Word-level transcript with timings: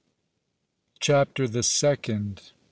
CHAPTER 0.99 1.47
THE 1.47 1.61
SECOND. 1.61 2.53